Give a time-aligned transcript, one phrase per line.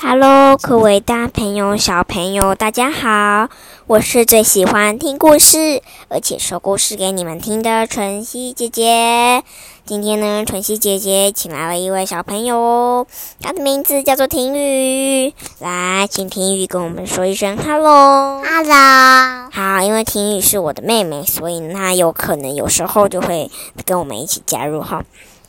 [0.00, 3.48] Hello，各位大朋友、小朋友，大家好！
[3.88, 9.42] 我是最喜欢听故事，而且说故事给你们听的晨曦姐姐。
[9.84, 13.08] 今天呢，晨曦姐姐请来了一位小朋友，
[13.40, 15.34] 他的名字叫做婷雨。
[15.58, 18.40] 来，请婷雨跟我们说一声 Hello。
[18.44, 23.50] Hello，好，因为婷雨是我的妹妹，所以她有可能有时候就会
[23.84, 25.02] 跟我们一起加入哈。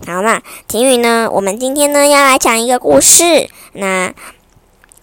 [0.08, 1.30] 好，那婷雨呢？
[1.32, 3.48] 我们今天呢要来讲一个故事。
[3.74, 4.12] 那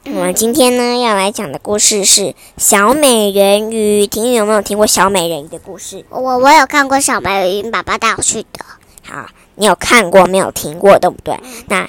[0.09, 4.07] 我们今天呢要来讲的故事是小美人鱼。
[4.07, 6.05] 婷雨有没有听过小美人鱼的故事？
[6.11, 8.65] 我我有看过小美人鱼，爸爸带我去的。
[9.05, 11.37] 好，你有看过没有听过，对不对？
[11.67, 11.89] 那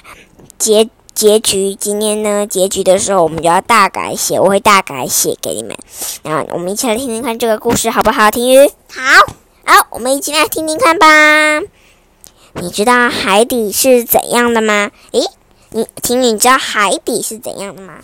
[0.58, 2.44] 结结局今天呢？
[2.44, 5.76] 结局的时候我们就要大改写，我会大改写给你们。
[6.24, 8.32] 那我们一起来听听看这个故事好不好？
[8.32, 8.68] 婷雨。
[8.90, 9.26] 好，
[9.64, 11.06] 好，我们一起来听听看吧。
[12.54, 14.90] 你知道海底是怎样的吗？
[15.12, 15.20] 诶，
[15.70, 17.94] 你婷雨，你知道海底是怎样的吗？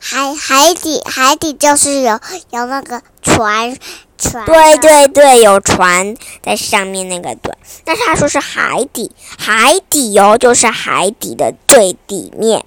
[0.00, 2.18] 海海底海底就是有
[2.50, 3.76] 有那个船
[4.16, 4.44] 船。
[4.46, 4.78] 对。
[4.78, 7.52] 对对，有船在上面那个对。
[7.84, 12.64] 但是他说是海底，海底哦，就是海底的最底面。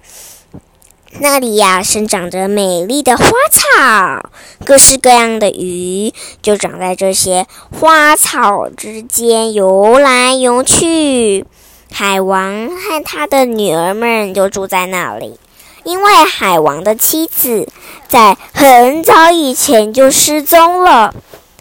[1.21, 4.29] 那里呀，生长着美丽的花草，
[4.63, 11.45] 各式各样的鱼就长在这些花草之间游来游去。
[11.91, 15.39] 海王和他的女儿们就住在那里，
[15.83, 17.67] 因为海王的妻子
[18.07, 21.13] 在很早以前就失踪了。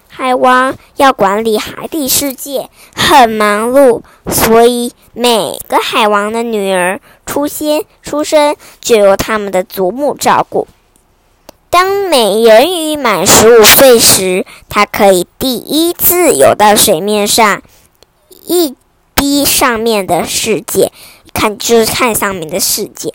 [0.08, 10.66] 海王要管理海底世界，很忙碌，所以每个海王的女儿出现出生就由他们的祖母照顾。
[11.70, 17.62] 当美人鱼满十五岁时，她可以第一次游到水面上，
[18.46, 18.74] 一
[19.18, 20.92] 逼上面的世界，
[21.34, 23.12] 看就是看上面的世界。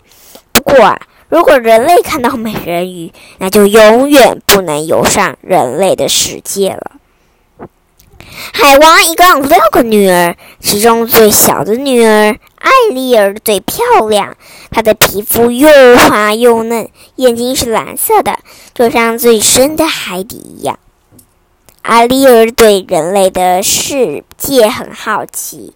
[0.52, 6.90] 不过啊，如果人类看到美人鱼，那就永远不能游上人类的世界了。
[8.52, 14.36] 海王一共有六个女儿，其中最小的女儿艾丽儿最漂亮。
[14.70, 18.38] 她的皮肤又滑又嫩，眼睛是蓝色的，
[18.74, 20.78] 就像最深的海底一样。
[21.82, 25.74] 艾丽儿对人类的世界很好奇，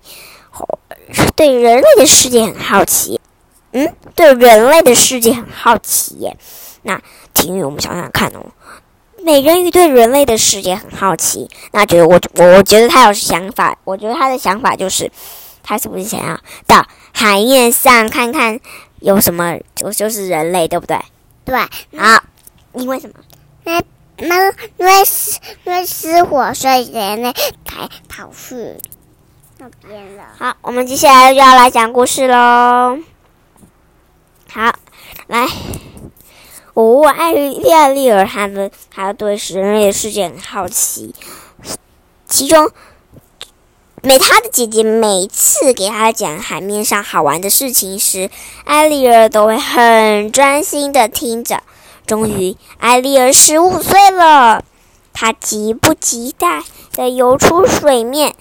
[1.36, 3.20] 对人类的世界很好奇。
[3.72, 6.36] 嗯，对人类的世界很好奇耶。
[6.82, 7.00] 那
[7.34, 8.46] 婷雨，我们想想看哦。
[9.22, 15.10] 美人鱼对人类的世界很好奇，那觉得我我我觉得他有想法，我觉得他的想法就是，
[15.62, 18.58] 他是不是想要到海面上看看
[19.00, 20.98] 有什么，就就是人类，对不对？
[21.44, 21.56] 对，
[21.98, 22.22] 好，
[22.72, 23.14] 因为什么？
[23.64, 23.82] 那
[24.18, 27.32] 那因为失因为失火，所以人类
[27.66, 28.76] 才跑去
[29.58, 30.24] 那边了。
[30.38, 32.98] 好，我们接下来就要来讲故事喽。
[34.50, 34.72] 好，
[35.26, 35.48] 来，
[36.74, 41.12] 哦，艾丽艾丽儿她的她对人类的世界很好奇，
[42.28, 42.70] 其中
[44.00, 48.30] 每她的姐姐每次给她讲海面上好玩的事情时，
[48.64, 51.62] 艾丽儿都会很专心的听着。
[52.06, 54.64] 终于，艾丽儿十五岁了，
[55.12, 58.36] 她急不及待的游出水面。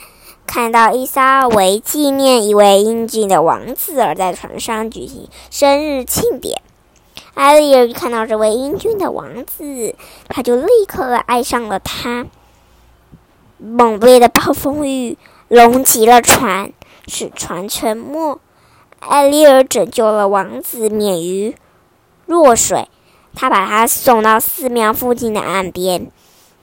[0.48, 6.62] 看到伊莎为纪念一位英俊的王子而在船上举行生日庆典。
[7.36, 9.94] 艾丽儿看到这位英俊的王子，
[10.30, 12.26] 她就立刻爱上了他。
[13.60, 15.18] 猛烈的暴风雨
[15.50, 16.72] 隆起了船，
[17.08, 18.40] 使船沉没。
[19.00, 21.56] 艾丽儿拯救了王子免于
[22.26, 22.88] 落水，
[23.36, 26.10] 她把他送到寺庙附近的岸边。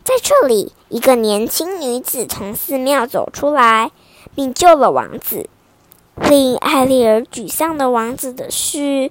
[0.04, 3.90] 在这里，一个年轻女子从寺庙走出来，
[4.34, 5.48] 并救了王子。
[6.20, 9.10] 令艾丽儿沮丧的王子的是，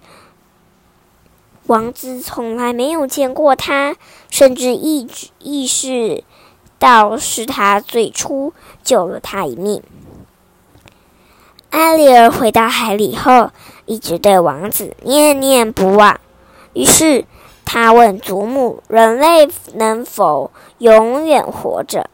[1.66, 3.96] 王子从来没有见过她，
[4.30, 5.10] 甚至意
[5.40, 6.24] 意识
[6.78, 9.82] 到是他最初救了他一命。
[11.72, 13.50] 艾丽儿回到海里后，
[13.88, 16.20] 一直对王子念念不忘。
[16.74, 17.26] 于是，
[17.74, 22.08] 他问祖母：“人类能否永远活着？”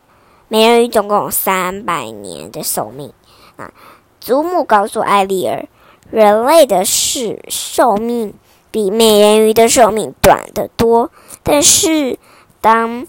[0.48, 3.12] 美人鱼总共有三百年的寿命
[3.58, 3.74] 啊！
[4.22, 5.68] 祖母告诉艾丽儿，
[6.12, 8.34] 人类的是寿命
[8.72, 11.12] 比美人鱼的寿命短得多。
[11.44, 12.18] 但是，
[12.62, 13.06] 当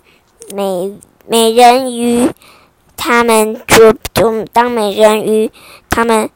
[0.52, 0.98] 美
[1.28, 2.32] 美人鱼
[2.96, 5.52] 他们就就当美人鱼
[5.88, 6.28] 他们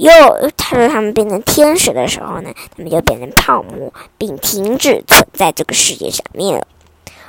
[0.00, 0.10] 又
[0.56, 6.66] 他说他们变成天使的时候呢，他们就变成泡沫，并停止存在这个世界上面了。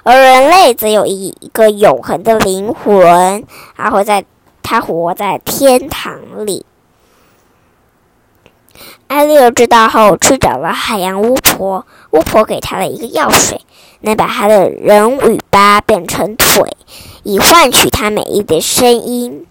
[0.03, 3.43] 而人类则有一一个永恒的灵魂，
[3.75, 4.23] 它会在
[4.63, 6.65] 他活在天堂里。
[9.07, 11.85] 艾丽儿知道后，去找了海洋巫婆。
[12.11, 13.59] 巫婆给她了一个药水，
[13.99, 16.77] 能把她的人尾巴变成腿，
[17.23, 19.45] 以换取她美丽的声音。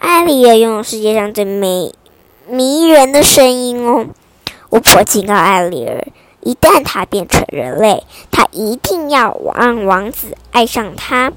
[0.00, 1.92] 艾丽儿拥有世界上最美、
[2.48, 4.06] 迷人的声音哦。
[4.70, 6.06] 巫婆警告艾丽儿，
[6.40, 11.32] 一旦她变成人类，她一定要让王子爱上她，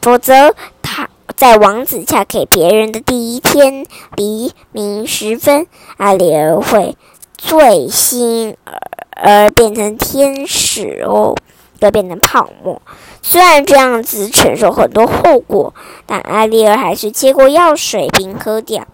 [0.00, 3.86] 否则她在王子嫁给别人的第一天
[4.16, 5.66] 黎明时分，
[5.96, 6.96] 艾丽儿会
[7.38, 8.80] 醉心而
[9.14, 11.36] 而变成天使哦，
[11.78, 12.82] 要变成泡沫。
[13.22, 15.72] 虽然这样子承受很多后果，
[16.04, 18.86] 但艾丽儿还是接过药水并喝掉。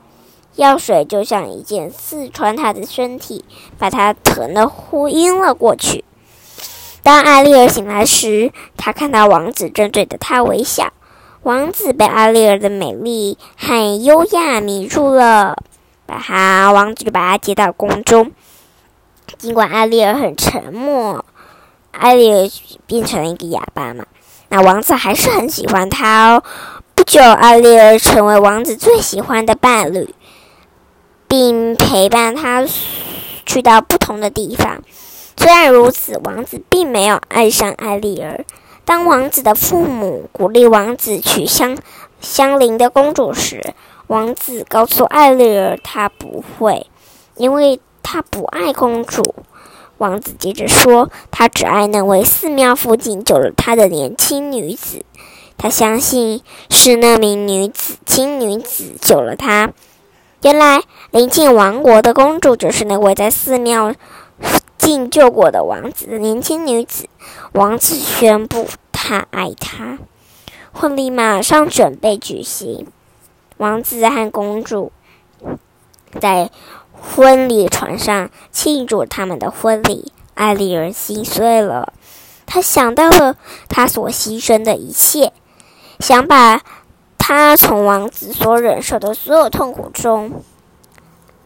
[0.58, 3.44] 药水就像一箭刺穿他的身体，
[3.78, 6.04] 把他疼得呼晕了过去。
[7.04, 10.92] 当艾丽儿醒来时，她看到王子正对着她微笑。
[11.44, 15.56] 王子被艾丽儿的美丽和优雅迷住了，
[16.06, 18.32] 把她王子就把她接到宫中。
[19.38, 21.24] 尽管艾丽儿很沉默，
[21.92, 22.50] 艾丽儿
[22.84, 24.04] 变成了一个哑巴嘛。
[24.48, 26.42] 那王子还是很喜欢她哦。
[26.96, 30.12] 不久，艾丽儿成为王子最喜欢的伴侣，
[31.28, 32.66] 并陪伴他
[33.46, 34.82] 去到不同的地方。
[35.36, 38.44] 虽然如此，王子并没有爱上艾丽儿。
[38.84, 41.78] 当王子的父母鼓励王子娶相
[42.20, 43.74] 相邻的公主时，
[44.06, 46.86] 王子告诉艾丽儿他不会，
[47.36, 49.34] 因为他不爱公主。
[49.98, 55.04] 王子接着说：“他只爱那位寺庙附近救了他的年轻女子。
[55.56, 56.40] 他相信
[56.70, 59.72] 是那名女子，青女子救了他。
[60.42, 63.94] 原来临近王国的公主就是那位在寺庙
[64.78, 67.08] 敬救过的王子的年轻女子。
[67.52, 69.98] 王子宣布他爱她。
[70.72, 72.86] 婚礼马上准备举行，
[73.56, 74.92] 王子和公主
[76.20, 76.50] 在。”
[77.00, 81.92] 婚礼船上庆祝他们的婚礼，爱丽儿心碎了。
[82.44, 83.36] 她想到了
[83.68, 85.32] 她所牺牲的一切，
[86.00, 86.60] 想把
[87.28, 90.42] 她从王子所忍受的所有痛苦中。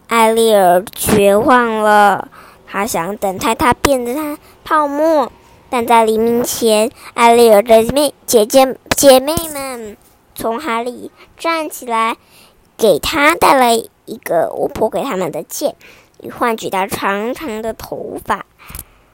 [0.06, 2.28] 艾丽儿绝望了，
[2.68, 5.32] 她想等待他变成泡沫，
[5.70, 9.96] 但在黎明前，艾丽儿的妹姐姐姐妹们
[10.36, 12.16] 从海里站起来，
[12.76, 13.82] 给她带来。
[14.04, 15.74] 一个巫婆给他们的剑，
[16.20, 18.46] 以换取他长长的头发。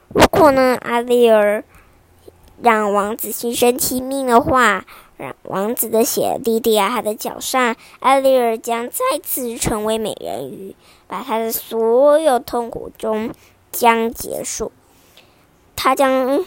[0.09, 1.63] 如果呢，阿丽儿
[2.61, 4.85] 让王子牺牲其命的话，
[5.43, 10.75] 王子的血滴滴在他的脚上，艾丽儿将再次成为美人鱼，
[11.07, 13.33] 把他的所有痛苦终
[13.71, 14.71] 将结束。
[15.75, 16.45] 他将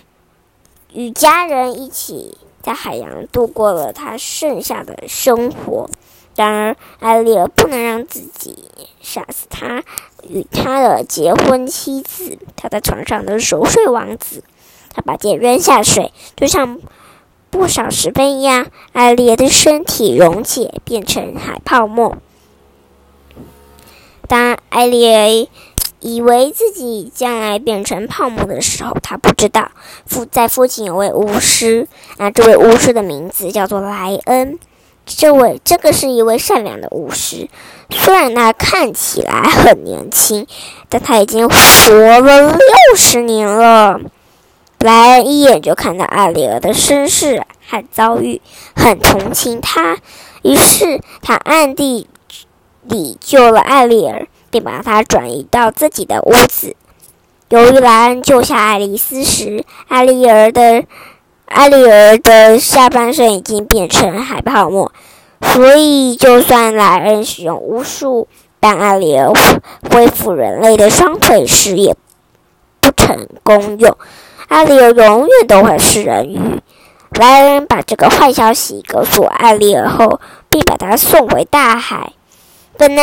[0.92, 5.88] 与家人一起在海洋度过了他剩下的生活。
[6.34, 8.64] 然而，艾丽儿不能让自己
[9.02, 9.82] 杀死他
[10.26, 14.42] 与他的结婚妻子，他在床上的熟睡王子。
[14.94, 16.78] 他把剑扔下水，就像
[17.52, 22.16] 不少石碑呀，艾丽儿的身体溶解，变成海泡沫。
[24.26, 25.50] 当艾丽
[26.00, 29.70] 以为自己将来变成泡沫的时候，他不知道
[30.06, 34.58] 父在父亲有位巫师，那这位巫师的名字叫做莱恩。
[35.04, 37.50] 这位，这个是一位善良的巫师。
[37.90, 40.46] 虽然他看起来很年轻，
[40.88, 41.54] 但他已经活
[42.20, 44.00] 了六十年了。
[44.82, 48.40] 莱恩一眼就看到艾丽儿的身世和遭遇，
[48.74, 49.98] 很同情她，
[50.42, 52.08] 于是他暗地
[52.82, 56.76] 里救了艾丽儿，并把她转移到自己的屋子。
[57.48, 60.84] 由于莱恩救下爱丽丝时，艾丽儿的。
[61.54, 64.90] 艾丽儿的下半身已经变成海泡沫，
[65.42, 68.26] 所以就算莱恩使用巫术
[68.58, 69.30] 让艾丽儿
[69.90, 71.94] 恢复人类的双腿时，也
[72.80, 73.94] 不成功用。
[74.52, 76.60] 艾丽儿永远都会是人鱼。
[77.18, 82.12] 莱恩把这个坏消息告诉艾丽儿后，并把她送回大海。
[82.76, 83.02] 本来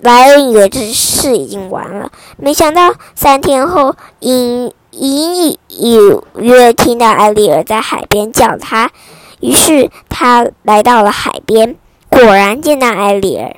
[0.00, 4.72] 莱恩以为这事已经完了，没想到三天后隐。
[4.94, 8.90] 隐隐约听到艾丽儿在海边叫他，
[9.40, 11.76] 于是他来到了海边，
[12.10, 13.56] 果然见到艾丽儿。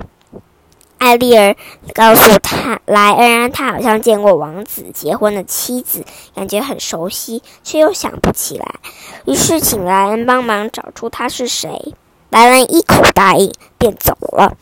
[0.99, 1.55] 艾丽儿
[1.93, 8.75] 告诉他莱恩，他好像见过王子结婚的妻子，感觉很熟悉，却又想不起来。
[9.27, 11.95] 于是请莱恩帮忙找出他是谁。
[12.31, 14.57] 莱恩一口答应，便走了。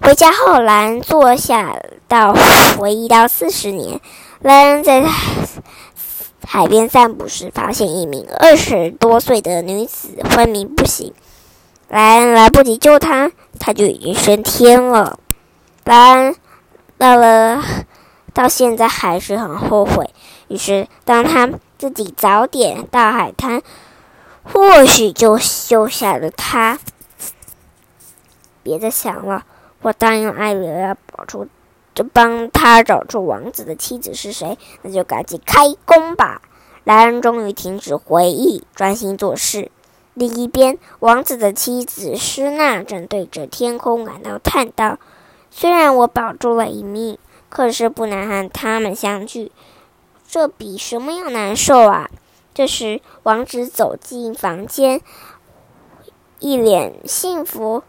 [0.00, 1.76] 回家后，莱恩坐下
[2.08, 2.34] 到
[2.78, 4.00] 回忆到四十年，
[4.40, 5.04] 莱恩在。
[6.42, 11.12] 海边散步时，发现一名二十多岁的女子昏迷不醒。
[11.88, 15.20] 莱恩来不及救她，她就已经升天了。
[15.90, 16.36] 莱恩
[16.98, 17.60] 到了
[18.32, 20.08] 到现在还是很后悔。
[20.46, 23.60] 于是，当他自己早点到海滩，
[24.44, 26.78] 或许就救下了他。
[28.62, 29.44] 别再想了，
[29.82, 31.48] 我答应艾丽要保出，
[31.92, 34.56] 就帮他找出王子的妻子是谁。
[34.82, 36.40] 那就赶紧开工吧！
[36.84, 39.72] 莱恩终于停止回忆，专心做事。
[40.14, 45.00] 另一边，王子的妻子施娜正对着天空感到叹道
[45.50, 49.50] ：“虽然我保住了一命，可是不能和他们相聚，
[50.28, 52.08] 这比什么要难受啊！”
[52.54, 55.00] 这时，王子走进房间，
[56.40, 57.82] 一脸幸福，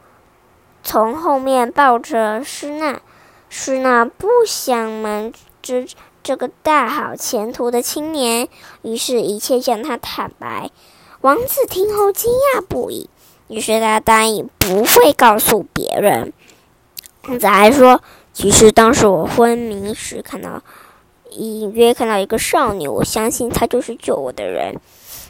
[0.83, 3.01] 从后面抱着施娜。
[3.49, 5.85] 施娜不想瞒着
[6.23, 8.47] 这个大好前途的青年，
[8.83, 10.69] 于是一切向他坦白。
[11.19, 13.09] 王子听后惊讶不已，
[13.47, 16.31] 于是他答应不会告诉别人。
[17.27, 18.01] 王子还说
[18.33, 20.61] ：“其实当时我昏迷时看到，
[21.31, 24.75] 隐约看到一个少女，我相信她就是救我的人。”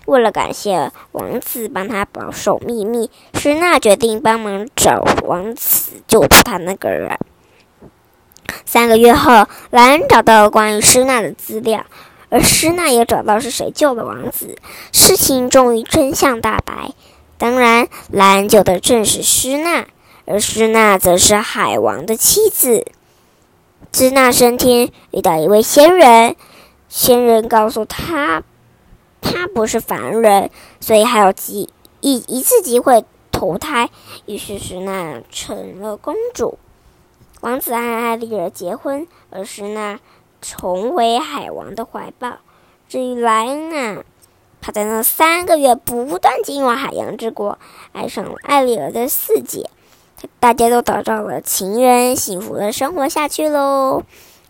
[0.07, 7.19] 为了感谢王子帮他保守秘密，施娜决定帮忙找王子救出他那个人。
[8.65, 11.85] 三个月后，莱恩找到了关于施娜的资料。
[12.29, 14.57] 而施娜也找到是谁救了王子，
[14.93, 16.91] 事情终于真相大白。
[17.37, 19.85] 当然，莱恩救的正是施娜，
[20.25, 22.85] 而施娜则是海王的妻子。
[23.91, 26.35] 支那升天遇到一位仙人，
[26.87, 28.43] 仙人告诉他，
[29.21, 30.49] 他不是凡人，
[30.79, 33.89] 所以还有机一一次机会投胎。
[34.25, 36.57] 于是施娜成了公主，
[37.41, 39.99] 王子和艾丽儿结婚，而施娜。
[40.43, 42.39] 重回海王的怀抱。
[42.89, 44.03] 至于莱恩啊，
[44.59, 47.59] 他在那三个月不断进入海洋之国，
[47.91, 49.69] 爱上了艾丽儿的四姐，
[50.39, 54.03] 大家都找到了情人，幸福的生活下去喽。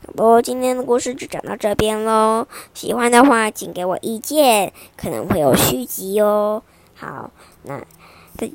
[0.06, 2.48] 好喽，今天的故事就讲到这边喽。
[2.74, 6.64] 喜欢的话，请给我意见，可能会有续集哦。
[6.96, 7.32] 好，
[7.64, 7.82] 那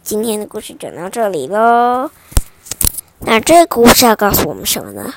[0.02, 2.10] 今天的故事讲到这里喽。
[3.20, 5.14] 那这个故事要告诉我们什么呢？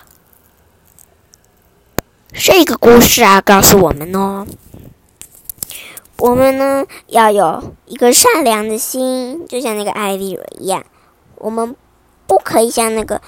[2.32, 4.46] 这个故事啊，告诉我们哦，
[6.18, 10.86] 我们呢要有一个善良的心，就像那个艾丽尔一样。
[11.36, 11.76] 我们
[12.30, 13.20] 不可以像那个，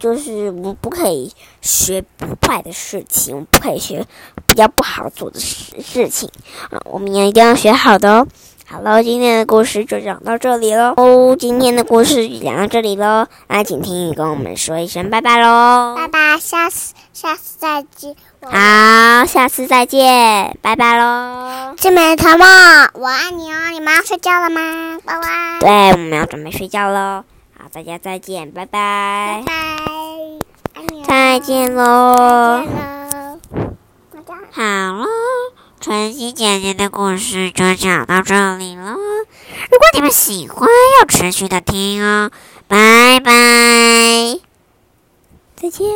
[0.00, 4.04] 就是我们不可以学不坏的事情，我们不可以学
[4.48, 6.28] 比较不好做的事事情
[6.70, 6.82] 啊。
[6.86, 8.26] 我们也一定要学好的哦。
[8.64, 10.94] 好了，今天的故事就讲到这里喽。
[10.96, 13.26] 哦，今天的故事就讲到这里喽。
[13.48, 15.94] 那请听雨跟我们说一声拜拜喽。
[15.96, 18.16] 拜拜，下次下次再见。
[18.40, 21.74] 好，下次再见，拜拜喽。
[21.76, 22.48] 志美头梦，
[22.94, 23.70] 我爱你哦。
[23.72, 24.98] 你们要睡觉了吗？
[25.04, 25.58] 拜拜。
[25.60, 27.24] 对，我们要准备睡觉喽。
[27.62, 29.44] 好，大家再见，拜拜。
[29.46, 29.52] 拜
[30.82, 31.04] 拜。
[31.06, 32.60] 再见喽。
[32.66, 34.34] 再见喽。
[34.50, 35.06] 好了。
[35.78, 38.94] 晨曦姐姐的故事就讲到这里了。
[38.94, 40.68] 如果你们喜欢，
[41.00, 42.32] 要持续的听哦。
[42.66, 44.40] 拜拜，
[45.54, 45.86] 再见。